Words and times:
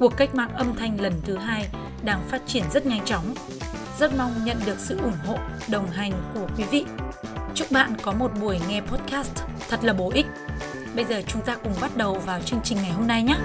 cuộc 0.00 0.16
cách 0.16 0.34
mạng 0.34 0.50
âm 0.54 0.74
thanh 0.76 1.00
lần 1.00 1.12
thứ 1.24 1.36
hai 1.36 1.68
đang 2.04 2.28
phát 2.28 2.42
triển 2.46 2.64
rất 2.70 2.86
nhanh 2.86 3.04
chóng. 3.04 3.34
Rất 3.98 4.12
mong 4.18 4.44
nhận 4.44 4.56
được 4.66 4.78
sự 4.78 4.98
ủng 4.98 5.18
hộ, 5.26 5.38
đồng 5.68 5.90
hành 5.90 6.12
của 6.34 6.46
quý 6.56 6.64
vị. 6.70 6.84
Chúc 7.54 7.72
bạn 7.72 7.92
có 8.02 8.12
một 8.12 8.30
buổi 8.40 8.58
nghe 8.68 8.80
podcast 8.80 9.32
thật 9.68 9.84
là 9.84 9.92
bổ 9.92 10.10
ích. 10.14 10.26
Bây 10.96 11.04
giờ 11.04 11.22
chúng 11.26 11.42
ta 11.42 11.56
cùng 11.64 11.72
bắt 11.80 11.96
đầu 11.96 12.18
vào 12.18 12.40
chương 12.40 12.60
trình 12.64 12.78
ngày 12.82 12.92
hôm 12.92 13.06
nay 13.06 13.22
nhé. 13.22 13.36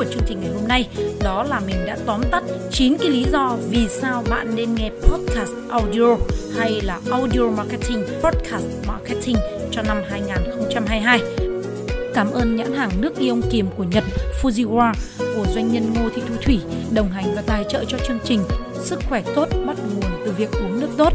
Của 0.00 0.06
chương 0.10 0.22
trình 0.26 0.40
ngày 0.40 0.50
hôm 0.50 0.68
nay 0.68 0.88
đó 1.20 1.42
là 1.42 1.60
mình 1.60 1.76
đã 1.86 1.96
tóm 2.06 2.20
tắt 2.30 2.42
9 2.70 2.96
cái 2.98 3.08
lý 3.08 3.24
do 3.32 3.56
vì 3.70 3.88
sao 3.88 4.24
bạn 4.30 4.54
nên 4.54 4.74
nghe 4.74 4.90
podcast 4.90 5.52
audio 5.70 6.16
hay 6.56 6.80
là 6.80 7.00
audio 7.10 7.50
marketing, 7.56 8.04
podcast 8.22 8.64
marketing 8.86 9.36
cho 9.70 9.82
năm 9.82 10.02
2022. 10.10 11.20
Cảm 12.14 12.30
ơn 12.30 12.56
nhãn 12.56 12.74
hàng 12.74 12.90
nước 13.00 13.18
ion 13.18 13.40
kiềm 13.50 13.66
của 13.76 13.84
Nhật 13.84 14.04
Fujiwara 14.42 14.92
của 15.18 15.46
doanh 15.54 15.72
nhân 15.72 15.92
Ngô 15.94 16.08
Thị 16.14 16.22
Thu 16.28 16.34
Thủy 16.42 16.60
đồng 16.94 17.10
hành 17.10 17.34
và 17.36 17.42
tài 17.46 17.64
trợ 17.68 17.84
cho 17.84 17.98
chương 17.98 18.18
trình 18.24 18.40
Sức 18.74 19.00
khỏe 19.08 19.22
tốt 19.34 19.48
bắt 19.66 19.76
nguồn 19.94 20.10
từ 20.24 20.32
việc 20.32 20.52
uống 20.52 20.80
nước 20.80 20.90
tốt. 20.96 21.12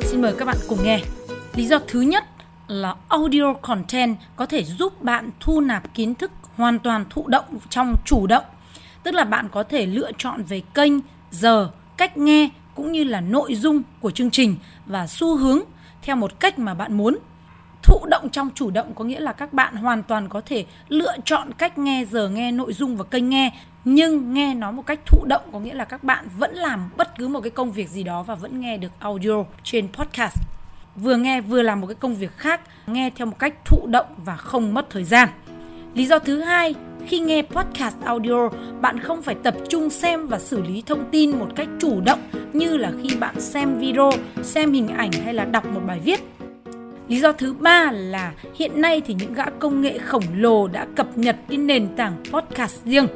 Xin 0.00 0.22
mời 0.22 0.32
các 0.38 0.44
bạn 0.44 0.56
cùng 0.68 0.84
nghe. 0.84 1.00
Lý 1.54 1.66
do 1.66 1.78
thứ 1.88 2.00
nhất 2.00 2.24
là 2.68 2.94
audio 3.08 3.54
content 3.62 4.16
có 4.36 4.46
thể 4.46 4.64
giúp 4.64 5.02
bạn 5.02 5.30
thu 5.40 5.60
nạp 5.60 5.94
kiến 5.94 6.14
thức 6.14 6.30
hoàn 6.56 6.78
toàn 6.78 7.04
thụ 7.10 7.28
động 7.28 7.44
trong 7.70 7.94
chủ 8.04 8.26
động. 8.26 8.44
Tức 9.02 9.14
là 9.14 9.24
bạn 9.24 9.48
có 9.52 9.62
thể 9.62 9.86
lựa 9.86 10.10
chọn 10.18 10.42
về 10.42 10.62
kênh, 10.74 10.92
giờ, 11.30 11.70
cách 11.96 12.16
nghe 12.16 12.48
cũng 12.74 12.92
như 12.92 13.04
là 13.04 13.20
nội 13.20 13.54
dung 13.54 13.82
của 14.00 14.10
chương 14.10 14.30
trình 14.30 14.56
và 14.86 15.06
xu 15.06 15.36
hướng 15.36 15.60
theo 16.02 16.16
một 16.16 16.40
cách 16.40 16.58
mà 16.58 16.74
bạn 16.74 16.96
muốn. 16.96 17.18
Thụ 17.82 18.06
động 18.10 18.28
trong 18.30 18.50
chủ 18.54 18.70
động 18.70 18.94
có 18.94 19.04
nghĩa 19.04 19.20
là 19.20 19.32
các 19.32 19.52
bạn 19.52 19.76
hoàn 19.76 20.02
toàn 20.02 20.28
có 20.28 20.40
thể 20.40 20.64
lựa 20.88 21.16
chọn 21.24 21.52
cách 21.58 21.78
nghe, 21.78 22.04
giờ 22.04 22.28
nghe, 22.28 22.52
nội 22.52 22.72
dung 22.72 22.96
và 22.96 23.04
kênh 23.04 23.28
nghe, 23.28 23.50
nhưng 23.84 24.34
nghe 24.34 24.54
nó 24.54 24.70
một 24.70 24.86
cách 24.86 25.00
thụ 25.06 25.24
động 25.24 25.42
có 25.52 25.60
nghĩa 25.60 25.74
là 25.74 25.84
các 25.84 26.04
bạn 26.04 26.28
vẫn 26.38 26.54
làm 26.54 26.90
bất 26.96 27.18
cứ 27.18 27.28
một 27.28 27.40
cái 27.40 27.50
công 27.50 27.72
việc 27.72 27.88
gì 27.88 28.02
đó 28.02 28.22
và 28.22 28.34
vẫn 28.34 28.60
nghe 28.60 28.76
được 28.76 28.92
audio 28.98 29.44
trên 29.62 29.88
podcast. 29.88 30.36
Vừa 30.96 31.16
nghe 31.16 31.40
vừa 31.40 31.62
làm 31.62 31.80
một 31.80 31.86
cái 31.86 31.94
công 31.94 32.14
việc 32.14 32.36
khác, 32.36 32.60
nghe 32.86 33.10
theo 33.10 33.26
một 33.26 33.38
cách 33.38 33.54
thụ 33.64 33.86
động 33.86 34.06
và 34.16 34.36
không 34.36 34.74
mất 34.74 34.90
thời 34.90 35.04
gian 35.04 35.28
lý 35.96 36.06
do 36.06 36.18
thứ 36.18 36.40
hai 36.40 36.74
khi 37.06 37.18
nghe 37.20 37.42
podcast 37.42 37.96
audio, 38.04 38.48
bạn 38.80 38.98
không 39.00 39.22
phải 39.22 39.34
tập 39.42 39.54
trung 39.68 39.90
xem 39.90 40.26
và 40.26 40.38
xử 40.38 40.62
lý 40.62 40.82
thông 40.86 41.04
tin 41.10 41.38
một 41.38 41.46
cách 41.56 41.68
chủ 41.78 42.00
động 42.00 42.18
như 42.52 42.76
là 42.76 42.92
khi 43.02 43.16
bạn 43.16 43.40
xem 43.40 43.78
video, 43.78 44.10
xem 44.42 44.72
hình 44.72 44.88
ảnh 44.88 45.10
hay 45.12 45.34
là 45.34 45.44
đọc 45.44 45.64
một 45.66 45.80
bài 45.86 46.00
viết. 46.04 46.20
Lý 47.08 47.20
do 47.20 47.32
thứ 47.32 47.52
ba 47.52 47.90
là 47.92 48.32
hiện 48.54 48.80
nay 48.80 49.02
thì 49.06 49.14
những 49.14 49.34
gã 49.34 49.44
công 49.58 49.80
nghệ 49.80 49.98
khổng 49.98 50.24
lồ 50.34 50.68
đã 50.68 50.86
cập 50.96 51.18
nhật 51.18 51.36
cái 51.48 51.58
nền 51.58 51.88
tảng 51.96 52.16
podcast 52.32 52.84
riêng. 52.84 53.06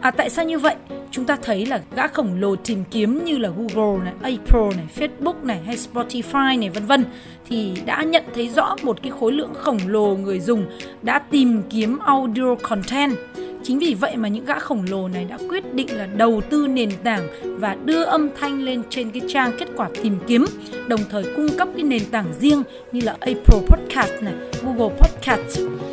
À, 0.00 0.10
tại 0.10 0.30
sao 0.30 0.44
như 0.44 0.58
vậy? 0.58 0.74
Chúng 1.12 1.24
ta 1.24 1.36
thấy 1.42 1.66
là 1.66 1.80
gã 1.96 2.06
khổng 2.08 2.40
lồ 2.40 2.56
tìm 2.56 2.84
kiếm 2.90 3.24
như 3.24 3.38
là 3.38 3.50
Google 3.56 4.04
này, 4.04 4.12
Apple 4.22 4.76
này, 4.76 4.86
Facebook 4.96 5.44
này 5.44 5.60
hay 5.66 5.76
Spotify 5.76 6.58
này 6.58 6.70
vân 6.70 6.86
vân 6.86 7.04
thì 7.48 7.72
đã 7.86 8.02
nhận 8.02 8.22
thấy 8.34 8.48
rõ 8.48 8.76
một 8.82 9.02
cái 9.02 9.12
khối 9.20 9.32
lượng 9.32 9.54
khổng 9.54 9.78
lồ 9.86 10.16
người 10.16 10.40
dùng 10.40 10.66
đã 11.02 11.18
tìm 11.18 11.62
kiếm 11.70 11.98
audio 11.98 12.54
content. 12.62 13.16
Chính 13.62 13.78
vì 13.78 13.94
vậy 13.94 14.16
mà 14.16 14.28
những 14.28 14.44
gã 14.44 14.58
khổng 14.58 14.84
lồ 14.90 15.08
này 15.08 15.24
đã 15.24 15.38
quyết 15.48 15.74
định 15.74 15.96
là 15.96 16.06
đầu 16.06 16.40
tư 16.50 16.66
nền 16.66 16.90
tảng 17.04 17.28
và 17.42 17.76
đưa 17.84 18.04
âm 18.04 18.28
thanh 18.40 18.62
lên 18.62 18.82
trên 18.90 19.10
cái 19.10 19.22
trang 19.28 19.52
kết 19.58 19.68
quả 19.76 19.88
tìm 20.02 20.18
kiếm, 20.26 20.44
đồng 20.88 21.00
thời 21.10 21.24
cung 21.36 21.48
cấp 21.58 21.68
cái 21.74 21.82
nền 21.82 22.02
tảng 22.10 22.32
riêng 22.40 22.62
như 22.92 23.00
là 23.04 23.16
Apple 23.20 23.60
Podcast 23.66 24.22
này, 24.22 24.34
Google 24.62 24.96
Podcast, 24.98 25.12
Podcast 25.22 25.91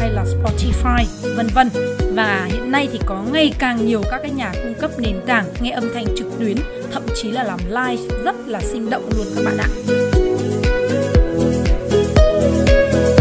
hay 0.00 0.10
là 0.10 0.24
Spotify, 0.24 1.04
vân 1.36 1.46
vân. 1.46 1.68
Và 2.14 2.48
hiện 2.52 2.72
nay 2.72 2.88
thì 2.92 2.98
có 3.06 3.22
ngày 3.32 3.52
càng 3.58 3.86
nhiều 3.86 4.02
các 4.10 4.20
cái 4.22 4.30
nhà 4.30 4.52
cung 4.62 4.74
cấp 4.80 4.90
nền 4.98 5.20
tảng 5.26 5.44
nghe 5.60 5.70
âm 5.70 5.84
thanh 5.94 6.04
trực 6.16 6.26
tuyến, 6.38 6.56
thậm 6.92 7.02
chí 7.14 7.30
là 7.30 7.44
làm 7.44 7.60
live 7.68 8.22
rất 8.24 8.34
là 8.46 8.60
sinh 8.60 8.90
động 8.90 9.10
luôn 9.16 9.26
các 9.36 9.44
bạn 9.44 9.58
ạ. 9.58 9.68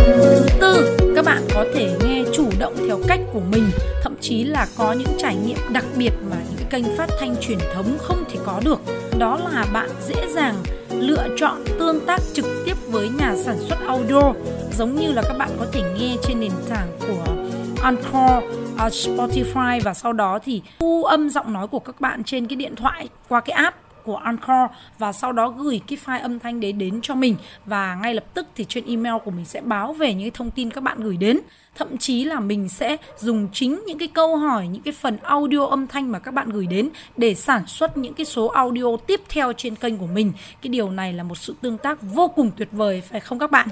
Thứ 0.05 0.45
tư, 0.61 0.97
các 1.15 1.25
bạn 1.25 1.47
có 1.53 1.65
thể 1.73 1.97
nghe 2.03 2.23
chủ 2.33 2.49
động 2.59 2.75
theo 2.87 2.99
cách 3.07 3.19
của 3.33 3.41
mình 3.51 3.69
thậm 4.03 4.15
chí 4.21 4.43
là 4.43 4.67
có 4.77 4.93
những 4.93 5.17
trải 5.17 5.35
nghiệm 5.35 5.57
đặc 5.73 5.85
biệt 5.97 6.11
mà 6.29 6.37
những 6.49 6.67
kênh 6.69 6.97
phát 6.97 7.09
thanh 7.19 7.35
truyền 7.41 7.59
thống 7.73 7.97
không 7.97 8.23
thể 8.31 8.39
có 8.45 8.61
được 8.65 8.79
đó 9.17 9.39
là 9.53 9.65
bạn 9.73 9.89
dễ 10.07 10.27
dàng 10.35 10.55
lựa 10.91 11.27
chọn 11.37 11.63
tương 11.79 12.05
tác 12.05 12.19
trực 12.33 12.45
tiếp 12.65 12.75
với 12.87 13.09
nhà 13.09 13.35
sản 13.35 13.57
xuất 13.59 13.77
audio 13.87 14.33
giống 14.71 14.95
như 14.95 15.11
là 15.11 15.21
các 15.21 15.37
bạn 15.37 15.49
có 15.59 15.65
thể 15.71 15.81
nghe 15.99 16.15
trên 16.23 16.39
nền 16.39 16.51
tảng 16.69 16.87
của 16.99 17.35
Anchor, 17.83 18.43
uh, 18.43 18.77
à, 18.77 18.87
Spotify 18.87 19.81
và 19.83 19.93
sau 19.93 20.13
đó 20.13 20.39
thì 20.43 20.61
thu 20.79 21.03
âm 21.03 21.29
giọng 21.29 21.53
nói 21.53 21.67
của 21.67 21.79
các 21.79 22.01
bạn 22.01 22.23
trên 22.23 22.47
cái 22.47 22.55
điện 22.55 22.75
thoại 22.75 23.09
qua 23.27 23.41
cái 23.41 23.53
app 23.53 23.88
của 24.03 24.15
Anchor 24.15 24.71
và 24.97 25.11
sau 25.11 25.31
đó 25.31 25.49
gửi 25.49 25.81
cái 25.87 25.97
file 26.05 26.21
âm 26.21 26.39
thanh 26.39 26.59
đấy 26.59 26.71
đến 26.71 26.99
cho 27.01 27.15
mình. 27.15 27.35
Và 27.65 27.95
ngay 27.95 28.13
lập 28.13 28.23
tức 28.33 28.47
thì 28.55 28.65
trên 28.69 28.85
email 28.85 29.15
của 29.25 29.31
mình 29.31 29.45
sẽ 29.45 29.61
báo 29.61 29.93
về 29.93 30.13
những 30.13 30.31
thông 30.31 30.51
tin 30.51 30.71
các 30.71 30.83
bạn 30.83 30.99
gửi 30.99 31.17
đến. 31.17 31.39
Thậm 31.75 31.97
chí 31.97 32.23
là 32.23 32.39
mình 32.39 32.69
sẽ 32.69 32.97
dùng 33.17 33.47
chính 33.53 33.83
những 33.87 33.97
cái 33.97 34.07
câu 34.07 34.37
hỏi, 34.37 34.67
những 34.67 34.81
cái 34.81 34.93
phần 34.93 35.17
audio 35.17 35.65
âm 35.65 35.87
thanh 35.87 36.11
mà 36.11 36.19
các 36.19 36.33
bạn 36.33 36.49
gửi 36.49 36.67
đến 36.67 36.89
để 37.17 37.35
sản 37.35 37.67
xuất 37.67 37.97
những 37.97 38.13
cái 38.13 38.25
số 38.25 38.47
audio 38.47 38.97
tiếp 39.07 39.21
theo 39.29 39.53
trên 39.53 39.75
kênh 39.75 39.97
của 39.97 40.07
mình. 40.07 40.33
Cái 40.61 40.69
điều 40.69 40.91
này 40.91 41.13
là 41.13 41.23
một 41.23 41.37
sự 41.37 41.55
tương 41.61 41.77
tác 41.77 42.01
vô 42.01 42.27
cùng 42.27 42.51
tuyệt 42.57 42.69
vời, 42.71 43.01
phải 43.01 43.19
không 43.19 43.39
các 43.39 43.51
bạn? 43.51 43.67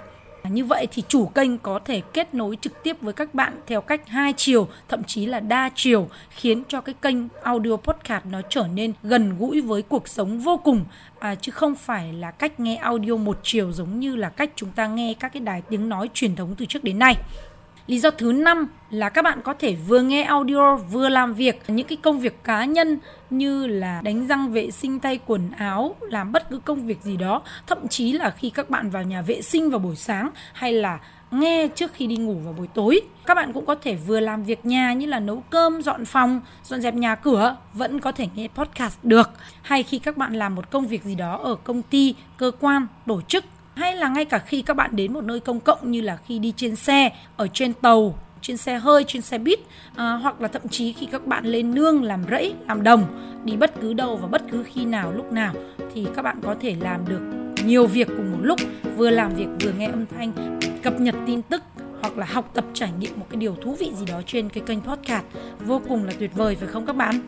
Như 0.47 0.65
vậy 0.65 0.87
thì 0.91 1.03
chủ 1.07 1.25
kênh 1.25 1.57
có 1.57 1.79
thể 1.85 2.01
kết 2.13 2.33
nối 2.33 2.57
trực 2.61 2.83
tiếp 2.83 2.97
với 3.01 3.13
các 3.13 3.33
bạn 3.33 3.53
theo 3.67 3.81
cách 3.81 4.07
hai 4.07 4.33
chiều, 4.37 4.67
thậm 4.87 5.03
chí 5.03 5.25
là 5.25 5.39
đa 5.39 5.69
chiều, 5.75 6.09
khiến 6.29 6.63
cho 6.67 6.81
cái 6.81 6.95
kênh 7.01 7.17
audio 7.43 7.75
podcast 7.75 8.25
nó 8.25 8.41
trở 8.49 8.67
nên 8.73 8.93
gần 9.03 9.37
gũi 9.37 9.61
với 9.61 9.81
cuộc 9.81 10.07
sống 10.07 10.39
vô 10.39 10.57
cùng, 10.57 10.85
à, 11.19 11.35
chứ 11.35 11.51
không 11.51 11.75
phải 11.75 12.13
là 12.13 12.31
cách 12.31 12.59
nghe 12.59 12.75
audio 12.75 13.15
một 13.15 13.39
chiều 13.43 13.71
giống 13.71 13.99
như 13.99 14.15
là 14.15 14.29
cách 14.29 14.49
chúng 14.55 14.71
ta 14.71 14.87
nghe 14.87 15.13
các 15.19 15.33
cái 15.33 15.41
đài 15.41 15.61
tiếng 15.61 15.89
nói 15.89 16.09
truyền 16.13 16.35
thống 16.35 16.55
từ 16.57 16.65
trước 16.65 16.83
đến 16.83 16.99
nay. 16.99 17.15
Lý 17.87 17.99
do 17.99 18.11
thứ 18.11 18.31
năm 18.31 18.67
là 18.89 19.09
các 19.09 19.21
bạn 19.21 19.41
có 19.43 19.53
thể 19.53 19.75
vừa 19.75 20.01
nghe 20.01 20.23
audio 20.23 20.75
vừa 20.75 21.09
làm 21.09 21.33
việc 21.33 21.61
những 21.67 21.87
cái 21.87 21.97
công 22.01 22.19
việc 22.19 22.43
cá 22.43 22.65
nhân 22.65 22.99
như 23.29 23.67
là 23.67 24.01
đánh 24.03 24.27
răng 24.27 24.51
vệ 24.51 24.71
sinh 24.71 24.99
tay 24.99 25.19
quần 25.25 25.51
áo, 25.57 25.95
làm 26.01 26.31
bất 26.31 26.49
cứ 26.49 26.59
công 26.59 26.87
việc 26.87 27.01
gì 27.01 27.17
đó, 27.17 27.41
thậm 27.67 27.87
chí 27.87 28.11
là 28.11 28.29
khi 28.29 28.49
các 28.49 28.69
bạn 28.69 28.89
vào 28.89 29.03
nhà 29.03 29.21
vệ 29.21 29.41
sinh 29.41 29.69
vào 29.69 29.79
buổi 29.79 29.95
sáng 29.95 30.29
hay 30.53 30.73
là 30.73 30.99
nghe 31.31 31.67
trước 31.67 31.93
khi 31.93 32.07
đi 32.07 32.17
ngủ 32.17 32.35
vào 32.43 32.53
buổi 32.53 32.67
tối. 32.73 33.01
Các 33.25 33.35
bạn 33.35 33.53
cũng 33.53 33.65
có 33.65 33.75
thể 33.75 33.95
vừa 33.95 34.19
làm 34.19 34.43
việc 34.43 34.65
nhà 34.65 34.93
như 34.93 35.05
là 35.05 35.19
nấu 35.19 35.43
cơm, 35.49 35.81
dọn 35.81 36.05
phòng, 36.05 36.41
dọn 36.63 36.81
dẹp 36.81 36.93
nhà 36.93 37.15
cửa, 37.15 37.55
vẫn 37.73 37.99
có 37.99 38.11
thể 38.11 38.27
nghe 38.35 38.47
podcast 38.47 38.99
được. 39.03 39.29
Hay 39.61 39.83
khi 39.83 39.99
các 39.99 40.17
bạn 40.17 40.33
làm 40.33 40.55
một 40.55 40.71
công 40.71 40.87
việc 40.87 41.03
gì 41.03 41.15
đó 41.15 41.39
ở 41.43 41.55
công 41.55 41.81
ty, 41.81 42.15
cơ 42.37 42.51
quan, 42.59 42.87
tổ 43.05 43.21
chức 43.21 43.43
hay 43.77 43.95
là 43.95 44.07
ngay 44.07 44.25
cả 44.25 44.39
khi 44.39 44.61
các 44.61 44.73
bạn 44.73 44.95
đến 44.95 45.13
một 45.13 45.23
nơi 45.23 45.39
công 45.39 45.59
cộng 45.59 45.91
như 45.91 46.01
là 46.01 46.17
khi 46.17 46.39
đi 46.39 46.53
trên 46.57 46.75
xe 46.75 47.11
ở 47.37 47.47
trên 47.53 47.73
tàu 47.73 48.19
trên 48.41 48.57
xe 48.57 48.77
hơi 48.77 49.03
trên 49.07 49.21
xe 49.21 49.37
buýt 49.37 49.59
à, 49.95 50.11
hoặc 50.11 50.41
là 50.41 50.47
thậm 50.47 50.61
chí 50.69 50.93
khi 50.93 51.07
các 51.11 51.25
bạn 51.25 51.45
lên 51.45 51.75
nương 51.75 52.03
làm 52.03 52.23
rẫy 52.31 52.53
làm 52.67 52.83
đồng 52.83 53.05
đi 53.45 53.55
bất 53.55 53.81
cứ 53.81 53.93
đâu 53.93 54.17
và 54.21 54.27
bất 54.27 54.41
cứ 54.51 54.63
khi 54.63 54.85
nào 54.85 55.11
lúc 55.11 55.31
nào 55.31 55.53
thì 55.93 56.07
các 56.15 56.21
bạn 56.21 56.37
có 56.43 56.55
thể 56.59 56.75
làm 56.79 57.07
được 57.07 57.21
nhiều 57.65 57.87
việc 57.87 58.07
cùng 58.07 58.31
một 58.31 58.39
lúc 58.41 58.59
vừa 58.95 59.09
làm 59.09 59.35
việc 59.35 59.47
vừa 59.63 59.71
nghe 59.71 59.87
âm 59.87 60.05
thanh 60.05 60.59
cập 60.83 60.99
nhật 60.99 61.15
tin 61.25 61.41
tức 61.41 61.63
hoặc 62.01 62.17
là 62.17 62.25
học 62.25 62.51
tập 62.53 62.65
trải 62.73 62.91
nghiệm 62.99 63.19
một 63.19 63.25
cái 63.29 63.37
điều 63.37 63.55
thú 63.55 63.75
vị 63.79 63.91
gì 63.95 64.05
đó 64.05 64.21
trên 64.25 64.49
cái 64.49 64.63
kênh 64.67 64.81
podcast. 64.81 65.25
Vô 65.59 65.81
cùng 65.89 66.05
là 66.05 66.13
tuyệt 66.19 66.31
vời 66.35 66.55
phải 66.55 66.67
không 66.67 66.85
các 66.85 66.95
bạn? 66.95 67.21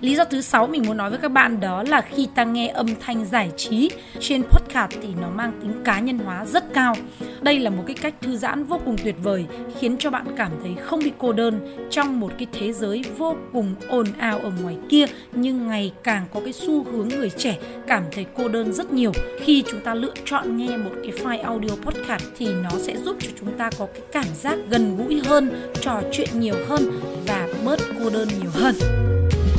Lý 0.00 0.16
do 0.16 0.24
thứ 0.24 0.40
sáu 0.40 0.66
mình 0.66 0.82
muốn 0.86 0.96
nói 0.96 1.10
với 1.10 1.18
các 1.18 1.28
bạn 1.28 1.60
đó 1.60 1.84
là 1.88 2.00
khi 2.00 2.28
ta 2.34 2.44
nghe 2.44 2.68
âm 2.68 2.86
thanh 3.00 3.24
giải 3.24 3.50
trí 3.56 3.90
trên 4.20 4.42
podcast 4.42 4.92
thì 5.02 5.08
nó 5.20 5.28
mang 5.28 5.52
tính 5.62 5.72
cá 5.84 6.00
nhân 6.00 6.18
hóa 6.18 6.44
rất 6.44 6.64
cao. 6.74 6.94
Đây 7.40 7.58
là 7.58 7.70
một 7.70 7.84
cái 7.86 7.96
cách 8.00 8.14
thư 8.20 8.36
giãn 8.36 8.64
vô 8.64 8.80
cùng 8.84 8.96
tuyệt 9.04 9.14
vời 9.22 9.46
khiến 9.78 9.96
cho 9.98 10.10
bạn 10.10 10.26
cảm 10.36 10.52
thấy 10.62 10.74
không 10.84 11.00
bị 11.04 11.12
cô 11.18 11.32
đơn 11.32 11.60
trong 11.90 12.20
một 12.20 12.32
cái 12.38 12.46
thế 12.52 12.72
giới 12.72 13.02
vô 13.18 13.36
cùng 13.52 13.74
ồn 13.88 14.06
ào 14.18 14.38
ở 14.38 14.52
ngoài 14.62 14.76
kia 14.88 15.04
nhưng 15.32 15.68
ngày 15.68 15.92
càng 16.02 16.26
có 16.34 16.40
cái 16.44 16.52
xu 16.52 16.84
hướng 16.84 17.08
người 17.08 17.30
trẻ 17.30 17.58
cảm 17.86 18.02
thấy 18.12 18.26
cô 18.36 18.48
đơn 18.48 18.72
rất 18.72 18.92
nhiều. 18.92 19.12
Khi 19.40 19.64
chúng 19.70 19.80
ta 19.80 19.94
lựa 19.94 20.14
chọn 20.24 20.56
nghe 20.56 20.76
một 20.76 20.90
cái 21.02 21.12
file 21.12 21.42
audio 21.42 21.74
podcast 21.84 22.24
thì 22.38 22.48
nó 22.62 22.70
sẽ 22.78 22.96
giúp 22.96 23.16
cho 23.20 23.28
chúng 23.40 23.58
ta 23.58 23.70
có 23.78 23.86
cái 23.86 24.02
cảm 24.12 24.34
giác 24.34 24.58
gần 24.70 24.96
gũi 24.96 25.20
hơn, 25.24 25.70
trò 25.80 26.02
chuyện 26.12 26.28
nhiều 26.34 26.56
hơn 26.68 26.82
và 27.26 27.48
bớt 27.64 27.80
cô 27.98 28.10
đơn 28.10 28.28
nhiều 28.40 28.50
hơn 28.54 29.05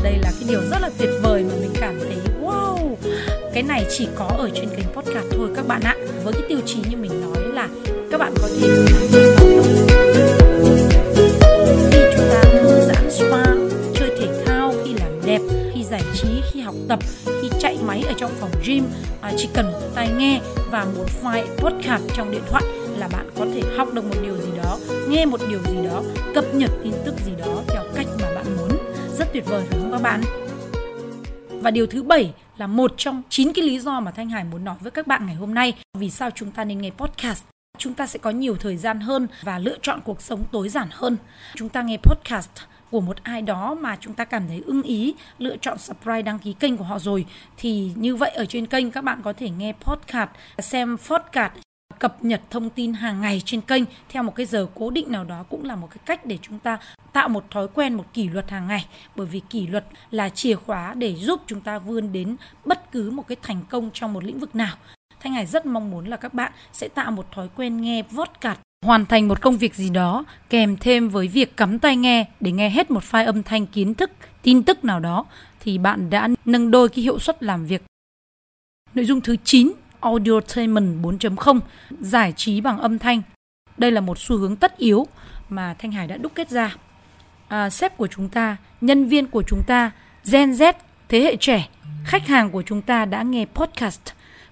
đây 0.04 0.14
là 0.22 0.32
cái 0.40 0.50
điều 0.50 0.62
rất 0.72 0.82
là 0.82 0.90
tuyệt 0.98 1.10
vời 1.22 1.44
mà 1.44 1.54
mình 1.62 1.72
cảm 1.80 2.00
thấy 2.00 2.18
wow! 2.42 2.96
Cái 3.54 3.64
này 3.64 3.86
chỉ 3.98 4.08
có 4.16 4.26
ở 4.38 4.50
trên 4.56 4.70
kênh 4.70 4.88
podcast 4.96 5.26
thôi 5.32 5.50
các 5.56 5.68
bạn 5.68 5.82
ạ. 5.84 5.96
Với 6.24 6.34
cái 6.34 6.44
tiêu 6.50 6.60
chí 6.66 6.80
như 6.90 6.98
mình 6.98 7.22
nói 7.22 7.44
là 7.54 7.68
các 8.12 8.18
bạn 8.18 8.34
có 8.42 8.48
thể 8.48 8.68
khi 11.92 12.00
chúng 12.16 12.28
ta 12.32 12.42
thư 12.44 12.80
giãn 12.88 13.12
spa 13.12 13.44
chơi 13.94 14.10
thể 14.20 14.44
thao 14.46 14.74
khi 14.86 14.94
làm 14.94 15.12
đẹp 15.26 15.42
khi 15.74 15.84
giải 15.84 16.04
trí 16.14 16.28
khi 16.52 16.60
học 16.60 16.76
tập 16.88 17.00
khi 17.26 17.50
chạy 17.60 17.78
máy 17.86 18.04
ở 18.08 18.14
trong 18.18 18.32
phòng 18.40 18.52
gym 18.66 18.84
à, 19.22 19.34
chỉ 19.38 19.50
cần 19.54 19.72
một 19.72 19.80
tai 19.96 20.10
nghe 20.18 20.40
và 20.72 20.86
một 20.98 21.06
file 21.24 21.46
podcast 21.58 22.04
trong 22.16 22.32
điện 22.32 22.42
thoại 22.50 22.64
là 22.98 23.08
bạn 23.08 23.30
có 23.40 23.46
thể 23.54 23.62
học 23.78 23.94
được 23.94 24.06
một 24.06 24.16
điều 24.24 24.38
gì 24.38 24.50
đó 24.64 24.78
nghe 25.10 25.26
một 25.26 25.40
điều 25.50 25.60
gì 25.60 25.88
đó 25.88 26.04
cập 26.34 26.46
nhật 26.54 26.72
tin 26.84 26.94
tức 27.06 27.16
gì 27.26 27.32
đó 27.40 27.62
theo 27.68 27.84
cách 27.96 28.08
mà 28.22 28.27
rất 29.18 29.34
tuyệt 29.34 29.46
vời 29.46 29.66
phải 29.70 29.80
không 29.80 29.92
các 29.92 30.02
bạn? 30.02 30.22
Và 31.62 31.72
điều 31.72 31.88
thứ 31.88 32.04
bảy 32.04 32.34
là 32.58 32.68
một 32.68 32.94
trong 32.98 33.22
chín 33.30 33.54
cái 33.54 33.66
lý 33.66 33.80
do 33.80 34.00
mà 34.00 34.12
Thanh 34.12 34.30
Hải 34.30 34.44
muốn 34.44 34.64
nói 34.64 34.76
với 34.80 34.92
các 34.92 35.08
bạn 35.08 35.26
ngày 35.26 35.36
hôm 35.36 35.54
nay. 35.54 35.74
Vì 35.98 36.10
sao 36.10 36.30
chúng 36.36 36.52
ta 36.52 36.64
nên 36.64 36.82
nghe 36.82 36.90
podcast? 36.90 37.44
Chúng 37.78 37.94
ta 37.94 38.08
sẽ 38.08 38.20
có 38.20 38.30
nhiều 38.30 38.56
thời 38.60 38.78
gian 38.78 39.00
hơn 39.00 39.28
và 39.44 39.60
lựa 39.60 39.78
chọn 39.82 40.00
cuộc 40.02 40.22
sống 40.22 40.46
tối 40.52 40.70
giản 40.70 40.88
hơn. 40.92 41.18
Chúng 41.56 41.70
ta 41.70 41.82
nghe 41.82 41.98
podcast 41.98 42.50
của 42.92 43.02
một 43.02 43.24
ai 43.24 43.42
đó 43.42 43.76
mà 43.82 43.98
chúng 44.00 44.14
ta 44.14 44.26
cảm 44.26 44.48
thấy 44.48 44.64
ưng 44.66 44.84
ý, 44.84 45.16
lựa 45.38 45.58
chọn 45.58 45.78
subscribe, 45.78 46.22
đăng 46.22 46.40
ký 46.40 46.54
kênh 46.54 46.78
của 46.78 46.84
họ 46.84 47.00
rồi, 47.00 47.26
thì 47.58 47.92
như 47.96 48.16
vậy 48.16 48.30
ở 48.30 48.46
trên 48.46 48.66
kênh 48.66 48.92
các 48.92 49.04
bạn 49.04 49.22
có 49.24 49.34
thể 49.34 49.50
nghe 49.50 49.74
podcast, 49.74 50.30
xem 50.60 50.98
podcast 50.98 51.54
cập 52.00 52.24
nhật 52.24 52.42
thông 52.50 52.70
tin 52.70 52.94
hàng 52.94 53.22
ngày 53.22 53.42
trên 53.46 53.62
kênh 53.62 53.84
theo 54.10 54.24
một 54.24 54.36
cái 54.36 54.46
giờ 54.46 54.68
cố 54.76 54.90
định 54.90 55.12
nào 55.12 55.24
đó 55.24 55.44
cũng 55.50 55.64
là 55.64 55.76
một 55.76 55.88
cái 55.92 55.98
cách 56.06 56.26
để 56.26 56.38
chúng 56.42 56.60
ta 56.60 56.78
tạo 57.14 57.30
một 57.30 57.52
thói 57.52 57.68
quen 57.68 57.94
một 57.94 58.14
kỷ 58.14 58.30
luật 58.30 58.50
hàng 58.50 58.68
ngày 58.68 58.86
bởi 59.16 59.28
vì 59.28 59.42
kỷ 59.50 59.68
luật 59.68 59.86
là 60.12 60.30
chìa 60.30 60.56
khóa 60.56 60.94
để 60.94 61.16
giúp 61.16 61.42
chúng 61.48 61.62
ta 61.62 61.80
vươn 61.80 62.12
đến 62.12 62.36
bất 62.66 62.92
cứ 62.92 63.12
một 63.12 63.28
cái 63.28 63.36
thành 63.42 63.62
công 63.70 63.90
trong 63.94 64.14
một 64.14 64.24
lĩnh 64.24 64.40
vực 64.40 64.56
nào 64.56 64.76
Thanh 65.20 65.34
Hải 65.34 65.46
rất 65.46 65.66
mong 65.66 65.92
muốn 65.92 66.08
là 66.08 66.18
các 66.18 66.34
bạn 66.34 66.52
sẽ 66.74 66.88
tạo 66.88 67.12
một 67.12 67.32
thói 67.32 67.50
quen 67.56 67.82
nghe 67.82 68.04
cạt 68.42 68.60
hoàn 68.86 69.06
thành 69.06 69.28
một 69.28 69.42
công 69.42 69.58
việc 69.58 69.76
gì 69.76 69.90
đó 69.90 70.26
kèm 70.50 70.78
thêm 70.78 71.10
với 71.10 71.28
việc 71.28 71.58
cắm 71.58 71.80
tai 71.80 71.96
nghe 71.96 72.26
để 72.40 72.52
nghe 72.52 72.70
hết 72.70 72.92
một 72.92 73.04
file 73.04 73.26
âm 73.26 73.44
thanh 73.44 73.66
kiến 73.66 73.94
thức, 73.94 74.12
tin 74.42 74.64
tức 74.64 74.86
nào 74.86 75.00
đó 75.00 75.26
thì 75.60 75.78
bạn 75.78 76.10
đã 76.10 76.30
nâng 76.46 76.72
đôi 76.72 76.90
cái 76.90 77.04
hiệu 77.04 77.20
suất 77.20 77.44
làm 77.44 77.66
việc. 77.66 77.84
Nội 78.94 79.06
dung 79.06 79.22
thứ 79.22 79.36
9 79.44 79.72
Audiotainment 80.00 81.02
4.0, 81.02 81.60
giải 82.00 82.34
trí 82.36 82.62
bằng 82.62 82.78
âm 82.78 83.00
thanh. 83.00 83.22
Đây 83.78 83.92
là 83.92 84.02
một 84.02 84.20
xu 84.20 84.38
hướng 84.38 84.56
tất 84.56 84.78
yếu 84.78 85.08
mà 85.50 85.76
Thanh 85.80 85.92
Hải 85.92 86.08
đã 86.08 86.18
đúc 86.18 86.32
kết 86.36 86.50
ra. 86.50 86.76
À, 87.48 87.70
sếp 87.70 87.98
của 87.98 88.08
chúng 88.08 88.30
ta, 88.30 88.58
nhân 88.82 89.06
viên 89.06 89.28
của 89.28 89.44
chúng 89.48 89.64
ta, 89.68 89.92
Gen 90.32 90.52
Z, 90.52 90.74
thế 91.10 91.22
hệ 91.22 91.36
trẻ, 91.36 91.70
khách 92.06 92.28
hàng 92.28 92.52
của 92.52 92.62
chúng 92.62 92.82
ta 92.82 93.06
đã 93.06 93.24
nghe 93.24 93.46
podcast, 93.46 94.02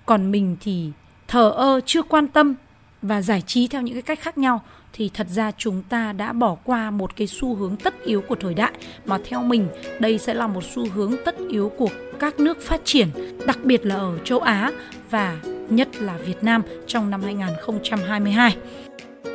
còn 0.06 0.32
mình 0.32 0.58
thì 0.62 0.92
thờ 1.28 1.50
ơ 1.50 1.80
chưa 1.86 2.02
quan 2.02 2.28
tâm 2.28 2.56
và 3.02 3.22
giải 3.22 3.42
trí 3.42 3.68
theo 3.68 3.82
những 3.82 3.94
cái 3.94 4.02
cách 4.02 4.20
khác 4.20 4.38
nhau 4.38 4.62
thì 4.98 5.12
thật 5.14 5.28
ra 5.30 5.52
chúng 5.58 5.82
ta 5.90 6.14
đã 6.14 6.34
bỏ 6.34 6.56
qua 6.64 6.92
một 6.92 7.16
cái 7.16 7.28
xu 7.28 7.56
hướng 7.56 7.76
tất 7.76 7.94
yếu 8.06 8.22
của 8.22 8.36
thời 8.36 8.54
đại 8.54 8.72
mà 9.06 9.18
theo 9.30 9.44
mình 9.44 9.68
đây 10.00 10.18
sẽ 10.18 10.34
là 10.34 10.48
một 10.48 10.64
xu 10.64 10.90
hướng 10.90 11.16
tất 11.26 11.36
yếu 11.50 11.72
của 11.78 11.90
các 12.20 12.40
nước 12.40 12.62
phát 12.62 12.82
triển, 12.84 13.08
đặc 13.46 13.58
biệt 13.64 13.86
là 13.86 13.96
ở 13.96 14.18
châu 14.24 14.40
Á 14.40 14.72
và 15.10 15.38
nhất 15.70 15.88
là 16.02 16.18
Việt 16.18 16.44
Nam 16.44 16.62
trong 16.88 17.10
năm 17.10 17.22
2022. 17.24 18.58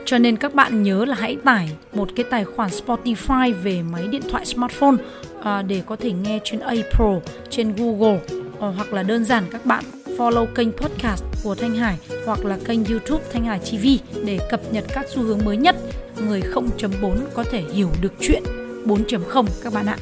Cho 0.05 0.19
nên 0.19 0.37
các 0.37 0.55
bạn 0.55 0.83
nhớ 0.83 1.05
là 1.05 1.15
hãy 1.15 1.37
tải 1.45 1.71
một 1.93 2.09
cái 2.17 2.25
tài 2.31 2.45
khoản 2.45 2.71
Spotify 2.71 3.55
về 3.63 3.83
máy 3.83 4.09
điện 4.09 4.23
thoại 4.31 4.45
smartphone 4.45 4.97
à, 5.43 5.63
để 5.63 5.83
có 5.87 5.97
thể 5.97 6.13
nghe 6.13 6.41
trên 6.45 6.61
Apple, 6.61 7.21
trên 7.51 7.75
Google 7.77 8.19
à, 8.61 8.69
hoặc 8.77 8.93
là 8.93 9.03
đơn 9.03 9.25
giản 9.25 9.45
các 9.51 9.67
bạn 9.67 9.85
follow 10.21 10.47
kênh 10.55 10.73
podcast 10.73 11.25
của 11.43 11.55
Thanh 11.55 11.75
Hải 11.75 11.99
hoặc 12.27 12.45
là 12.45 12.59
kênh 12.65 12.85
YouTube 12.85 13.25
Thanh 13.33 13.45
Hải 13.45 13.59
TV 13.59 13.87
để 14.25 14.39
cập 14.51 14.61
nhật 14.73 14.85
các 14.95 15.07
xu 15.09 15.23
hướng 15.23 15.45
mới 15.45 15.57
nhất. 15.57 15.77
Người 16.27 16.41
0.4 16.41 17.17
có 17.35 17.45
thể 17.51 17.63
hiểu 17.73 17.91
được 18.01 18.13
chuyện 18.21 18.43
4.0 18.87 19.47
các 19.63 19.73
bạn 19.73 19.87
ạ. 19.87 19.97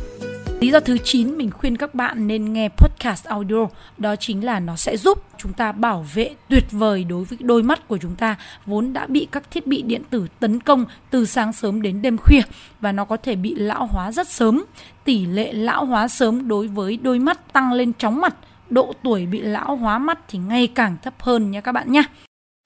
Lý 0.60 0.70
do 0.70 0.80
thứ 0.80 0.98
9 0.98 1.38
mình 1.38 1.50
khuyên 1.50 1.76
các 1.76 1.94
bạn 1.94 2.26
nên 2.26 2.52
nghe 2.52 2.68
podcast 2.68 3.24
audio, 3.24 3.66
đó 3.98 4.16
chính 4.16 4.44
là 4.44 4.60
nó 4.60 4.76
sẽ 4.76 4.96
giúp 4.96 5.24
chúng 5.36 5.52
ta 5.52 5.72
bảo 5.72 6.06
vệ 6.14 6.34
tuyệt 6.48 6.64
vời 6.70 7.04
đối 7.04 7.24
với 7.24 7.38
đôi 7.40 7.62
mắt 7.62 7.88
của 7.88 7.98
chúng 7.98 8.16
ta, 8.16 8.36
vốn 8.66 8.92
đã 8.92 9.06
bị 9.06 9.28
các 9.32 9.50
thiết 9.50 9.66
bị 9.66 9.82
điện 9.82 10.02
tử 10.10 10.26
tấn 10.40 10.60
công 10.60 10.84
từ 11.10 11.26
sáng 11.26 11.52
sớm 11.52 11.82
đến 11.82 12.02
đêm 12.02 12.18
khuya 12.18 12.42
và 12.80 12.92
nó 12.92 13.04
có 13.04 13.16
thể 13.16 13.36
bị 13.36 13.54
lão 13.54 13.86
hóa 13.86 14.12
rất 14.12 14.28
sớm. 14.28 14.64
Tỷ 15.04 15.26
lệ 15.26 15.52
lão 15.52 15.84
hóa 15.84 16.08
sớm 16.08 16.48
đối 16.48 16.66
với 16.66 16.96
đôi 16.96 17.18
mắt 17.18 17.52
tăng 17.52 17.72
lên 17.72 17.92
chóng 17.98 18.20
mặt 18.20 18.34
độ 18.70 18.92
tuổi 19.02 19.26
bị 19.26 19.40
lão 19.40 19.76
hóa 19.76 19.98
mắt 19.98 20.18
thì 20.28 20.38
ngày 20.38 20.66
càng 20.66 20.96
thấp 21.02 21.14
hơn 21.22 21.50
nha 21.50 21.60
các 21.60 21.72
bạn 21.72 21.92
nhé. 21.92 22.02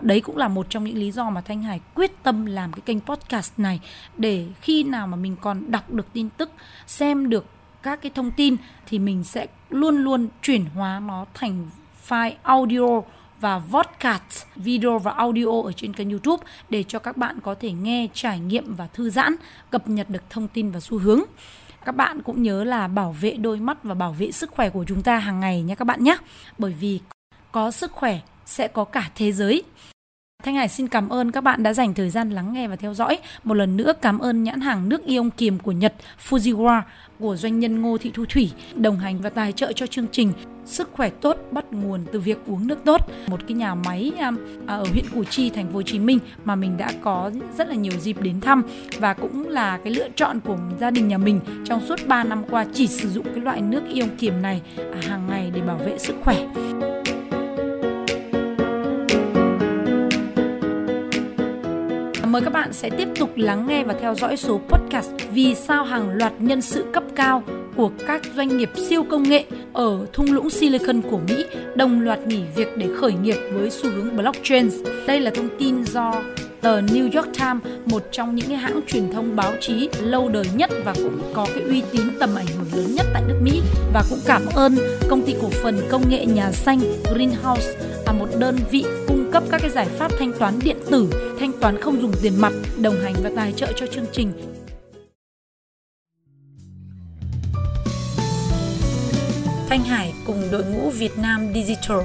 Đấy 0.03 0.21
cũng 0.21 0.37
là 0.37 0.49
một 0.49 0.67
trong 0.71 0.85
những 0.85 0.97
lý 0.97 1.11
do 1.11 1.31
mà 1.31 1.41
Thanh 1.41 1.63
Hải 1.63 1.81
quyết 1.95 2.23
tâm 2.23 2.47
làm 2.47 2.73
cái 2.73 2.81
kênh 2.81 3.01
podcast 3.01 3.53
này 3.57 3.81
để 4.17 4.47
khi 4.61 4.85
nào 4.85 5.07
mà 5.07 5.17
mình 5.17 5.37
còn 5.41 5.71
đọc 5.71 5.91
được 5.91 6.07
tin 6.13 6.29
tức, 6.31 6.51
xem 6.87 7.29
được 7.29 7.47
các 7.83 8.03
cái 8.03 8.13
thông 8.15 8.31
tin 8.31 8.57
thì 8.87 8.99
mình 8.99 9.25
sẽ 9.25 9.47
luôn 9.71 9.97
luôn 9.97 10.29
chuyển 10.43 10.65
hóa 10.65 11.01
nó 11.07 11.27
thành 11.35 11.67
file 12.09 12.33
audio 12.43 13.03
và 13.41 13.61
podcast 13.73 14.47
video 14.57 14.99
và 14.99 15.11
audio 15.11 15.63
ở 15.65 15.73
trên 15.73 15.93
kênh 15.93 16.11
YouTube 16.11 16.45
để 16.69 16.83
cho 16.83 16.99
các 16.99 17.17
bạn 17.17 17.41
có 17.43 17.55
thể 17.55 17.73
nghe, 17.73 18.09
trải 18.13 18.41
nghiệm 18.41 18.75
và 18.75 18.87
thư 18.87 19.11
giãn, 19.11 19.35
cập 19.71 19.89
nhật 19.89 20.11
được 20.11 20.23
thông 20.31 20.49
tin 20.49 20.71
và 20.71 20.81
xu 20.81 20.99
hướng 20.99 21.21
các 21.85 21.97
bạn 21.97 22.23
cũng 22.23 22.43
nhớ 22.43 22.65
là 22.65 22.89
bảo 22.89 23.17
vệ 23.21 23.31
đôi 23.31 23.61
mắt 23.61 23.85
và 23.85 23.95
bảo 23.95 24.13
vệ 24.13 24.33
sức 24.33 24.51
khỏe 24.51 24.71
của 24.71 24.85
chúng 24.89 25.03
ta 25.03 25.19
hàng 25.19 25.41
ngày 25.41 25.63
nhé 25.63 25.75
các 25.75 25.85
bạn 25.85 26.05
nhé. 26.05 26.17
Bởi 26.59 26.73
vì 26.81 27.01
có 27.53 27.71
sức 27.71 27.93
khỏe 27.93 28.21
sẽ 28.45 28.69
có 28.69 28.85
cả 28.85 29.11
thế 29.15 29.33
giới. 29.33 29.63
Thanh 30.43 30.55
Hải 30.55 30.69
xin 30.69 30.89
cảm 30.89 31.09
ơn 31.09 31.33
các 31.33 31.41
bạn 31.41 31.63
đã 31.63 31.73
dành 31.73 31.95
thời 31.95 32.11
gian 32.11 32.31
lắng 32.31 32.53
nghe 32.53 32.69
và 32.69 32.77
theo 32.77 32.95
dõi. 32.95 33.19
Một 33.45 33.55
lần 33.55 33.77
nữa 33.77 33.93
cảm 34.03 34.19
ơn 34.19 34.43
nhãn 34.43 34.61
hàng 34.61 34.89
nước 34.89 35.05
ion 35.05 35.31
kiềm 35.31 35.59
của 35.59 35.73
Nhật 35.73 35.95
Fujiwara 36.29 36.83
của 37.19 37.37
doanh 37.37 37.61
nhân 37.61 37.83
Ngô 37.83 37.99
Thị 37.99 38.11
Thu 38.15 38.25
Thủy 38.29 38.51
đồng 38.75 38.99
hành 38.99 39.21
và 39.21 39.31
tài 39.31 39.53
trợ 39.53 39.73
cho 39.73 39.87
chương 39.87 40.07
trình 40.13 40.33
Sức 40.65 40.89
khỏe 40.93 41.11
tốt 41.11 41.37
bắt 41.51 41.65
nguồn 41.73 42.05
từ 42.13 42.21
việc 42.21 42.39
uống 42.47 42.67
nước 42.67 42.79
tốt. 42.85 43.01
Một 43.27 43.41
cái 43.49 43.57
nhà 43.57 43.75
máy 43.75 44.13
um, 44.19 44.39
à, 44.67 44.77
ở 44.77 44.85
huyện 44.93 45.05
Củ 45.15 45.25
Chi, 45.25 45.51
thành 45.51 45.67
phố 45.67 45.75
Hồ 45.75 45.83
Chí 45.83 45.99
Minh 45.99 46.19
mà 46.45 46.55
mình 46.55 46.77
đã 46.77 46.93
có 47.03 47.31
rất 47.59 47.69
là 47.69 47.75
nhiều 47.75 47.93
dịp 48.01 48.17
đến 48.23 48.41
thăm 48.41 48.63
và 48.99 49.15
cũng 49.15 49.49
là 49.49 49.79
cái 49.85 49.93
lựa 49.93 50.09
chọn 50.17 50.41
của 50.41 50.59
gia 50.81 50.91
đình 50.91 51.09
nhà 51.09 51.19
mình 51.19 51.41
trong 51.65 51.87
suốt 51.87 52.01
3 52.07 52.25
năm 52.25 52.43
qua 52.51 52.67
chỉ 52.73 52.87
sử 52.87 53.09
dụng 53.09 53.25
cái 53.25 53.41
loại 53.41 53.61
nước 53.61 53.83
ion 53.93 54.09
kiềm 54.19 54.43
này 54.43 54.63
à, 54.77 55.01
hàng 55.09 55.27
ngày 55.29 55.51
để 55.55 55.61
bảo 55.61 55.77
vệ 55.77 55.99
sức 55.99 56.15
khỏe. 56.25 56.47
Mời 62.25 62.43
các 62.43 62.53
bạn 62.53 62.73
sẽ 62.73 62.91
tiếp 62.91 63.09
tục 63.19 63.31
lắng 63.37 63.67
nghe 63.67 63.85
và 63.85 63.95
theo 64.01 64.15
dõi 64.15 64.37
số 64.37 64.61
podcast 64.69 65.11
Vì 65.33 65.55
sao 65.55 65.85
hàng 65.85 66.11
loạt 66.11 66.33
nhân 66.39 66.61
sự 66.61 66.85
cấp 66.93 67.05
cao 67.17 67.43
của 67.77 67.91
các 68.07 68.23
doanh 68.37 68.57
nghiệp 68.57 68.71
siêu 68.89 69.05
công 69.11 69.23
nghệ 69.23 69.45
ở 69.73 70.07
thung 70.13 70.33
lũng 70.33 70.51
Silicon 70.51 71.03
của 71.03 71.19
Mỹ 71.29 71.45
đồng 71.75 72.01
loạt 72.01 72.27
nghỉ 72.27 72.41
việc 72.57 72.69
để 72.77 72.89
khởi 73.01 73.13
nghiệp 73.13 73.37
với 73.53 73.71
xu 73.71 73.91
hướng 73.91 74.17
blockchain. 74.17 74.71
Đây 75.07 75.21
là 75.21 75.31
thông 75.31 75.49
tin 75.59 75.85
do 75.85 76.23
tờ 76.61 76.81
New 76.81 77.03
York 77.03 77.29
Times, 77.39 77.63
một 77.87 78.03
trong 78.13 78.35
những 78.35 78.49
hãng 78.51 78.81
truyền 78.87 79.13
thông 79.13 79.37
báo 79.37 79.53
chí 79.61 79.89
lâu 80.01 80.29
đời 80.29 80.45
nhất 80.55 80.71
và 80.85 80.95
cũng 80.95 81.21
có 81.35 81.47
cái 81.55 81.63
uy 81.63 81.83
tín 81.93 82.03
tầm 82.21 82.35
ảnh 82.35 82.47
hưởng 82.47 82.81
lớn 82.81 82.95
nhất 82.95 83.07
tại 83.13 83.23
nước 83.29 83.41
Mỹ 83.43 83.63
và 83.95 84.03
cũng 84.11 84.19
cảm 84.27 84.43
ơn 84.55 84.77
công 85.09 85.23
ty 85.23 85.35
cổ 85.43 85.49
phần 85.63 85.79
công 85.91 86.03
nghệ 86.09 86.27
nhà 86.27 86.53
xanh 86.53 86.81
Greenhouse 87.15 87.73
là 88.07 88.13
một 88.13 88.29
đơn 88.39 88.57
vị 88.71 88.85
cung 89.09 89.22
cấp 89.33 89.43
các 89.51 89.61
cái 89.61 89.71
giải 89.71 89.87
pháp 89.87 90.13
thanh 90.19 90.33
toán 90.39 90.59
điện 90.65 90.77
tử, 90.91 91.11
thanh 91.41 91.53
toán 91.61 91.81
không 91.81 92.03
dùng 92.03 92.13
tiền 92.23 92.33
mặt, 92.41 92.53
đồng 92.81 93.01
hành 93.05 93.15
và 93.23 93.31
tài 93.37 93.53
trợ 93.53 93.73
cho 93.77 93.87
chương 93.87 94.07
trình. 94.13 94.33
Thanh 99.69 99.85
Hải 99.85 100.13
cùng 100.27 100.49
đội 100.51 100.65
ngũ 100.65 100.91
Việt 100.91 101.19
Nam 101.19 101.53
Digital. 101.55 101.99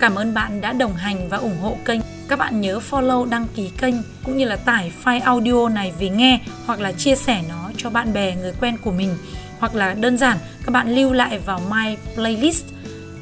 Cảm 0.00 0.14
ơn 0.14 0.34
bạn 0.34 0.60
đã 0.60 0.72
đồng 0.72 0.94
hành 0.94 1.28
và 1.28 1.36
ủng 1.36 1.58
hộ 1.62 1.76
kênh. 1.84 2.00
Các 2.28 2.38
bạn 2.38 2.60
nhớ 2.60 2.78
follow, 2.90 3.28
đăng 3.30 3.46
ký 3.56 3.70
kênh 3.78 3.94
cũng 4.24 4.36
như 4.36 4.44
là 4.44 4.56
tải 4.56 4.92
file 5.04 5.22
audio 5.22 5.68
này 5.68 5.92
về 5.98 6.08
nghe 6.08 6.40
hoặc 6.66 6.80
là 6.80 6.92
chia 6.92 7.14
sẻ 7.14 7.42
nó 7.48 7.70
cho 7.76 7.90
bạn 7.90 8.12
bè, 8.12 8.36
người 8.36 8.52
quen 8.60 8.76
của 8.82 8.92
mình 8.92 9.16
hoặc 9.58 9.74
là 9.74 9.94
đơn 9.94 10.18
giản 10.18 10.38
các 10.66 10.72
bạn 10.72 10.94
lưu 10.94 11.12
lại 11.12 11.38
vào 11.38 11.60
My 11.70 11.96
Playlist 12.14 12.64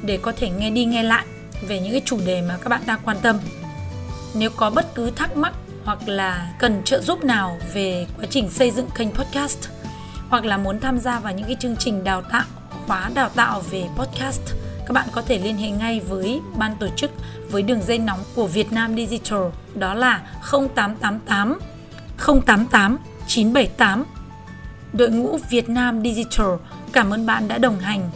để 0.03 0.19
có 0.23 0.33
thể 0.33 0.51
nghe 0.51 0.71
đi 0.71 0.85
nghe 0.85 1.03
lại 1.03 1.25
về 1.69 1.81
những 1.81 1.93
cái 1.93 2.03
chủ 2.05 2.19
đề 2.27 2.43
mà 2.43 2.59
các 2.63 2.69
bạn 2.69 2.83
đang 2.87 3.01
quan 3.05 3.17
tâm. 3.23 3.37
Nếu 4.35 4.51
có 4.57 4.71
bất 4.71 4.95
cứ 4.95 5.11
thắc 5.11 5.37
mắc 5.37 5.53
hoặc 5.85 5.99
là 6.07 6.53
cần 6.59 6.83
trợ 6.85 7.01
giúp 7.01 7.25
nào 7.25 7.59
về 7.75 8.07
quá 8.19 8.27
trình 8.31 8.51
xây 8.51 8.71
dựng 8.71 8.89
kênh 8.95 9.11
podcast, 9.11 9.59
hoặc 10.29 10.45
là 10.45 10.57
muốn 10.57 10.81
tham 10.81 10.99
gia 10.99 11.19
vào 11.19 11.33
những 11.33 11.47
cái 11.47 11.57
chương 11.61 11.77
trình 11.77 12.05
đào 12.05 12.23
tạo, 12.23 12.45
khóa 12.87 13.11
đào 13.15 13.29
tạo 13.29 13.63
về 13.71 13.85
podcast, 13.97 14.41
các 14.87 14.93
bạn 14.93 15.09
có 15.13 15.23
thể 15.23 15.39
liên 15.39 15.57
hệ 15.57 15.71
ngay 15.71 16.01
với 16.01 16.41
ban 16.59 16.77
tổ 16.77 16.87
chức 16.97 17.11
với 17.51 17.63
đường 17.63 17.83
dây 17.83 17.99
nóng 17.99 18.25
của 18.35 18.47
Việt 18.47 18.73
Nam 18.73 18.97
Digital, 18.97 19.41
đó 19.75 19.95
là 19.95 20.23
0888 20.51 21.59
088 22.47 22.99
978. 23.27 24.05
Đội 24.93 25.11
ngũ 25.11 25.39
Việt 25.51 25.69
Nam 25.69 26.03
Digital, 26.03 26.47
cảm 26.93 27.11
ơn 27.11 27.27
bạn 27.27 27.49
đã 27.49 27.59
đồng 27.59 27.79
hành 27.79 28.11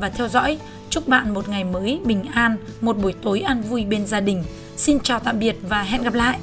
và 0.00 0.08
theo 0.08 0.28
dõi. 0.28 0.58
Chúc 0.90 1.08
bạn 1.08 1.34
một 1.34 1.48
ngày 1.48 1.64
mới 1.64 2.00
bình 2.04 2.24
an, 2.32 2.56
một 2.80 2.98
buổi 2.98 3.14
tối 3.22 3.40
an 3.40 3.62
vui 3.62 3.84
bên 3.84 4.06
gia 4.06 4.20
đình. 4.20 4.44
Xin 4.76 5.00
chào 5.00 5.20
tạm 5.20 5.38
biệt 5.38 5.56
và 5.62 5.82
hẹn 5.82 6.02
gặp 6.02 6.14
lại. 6.14 6.38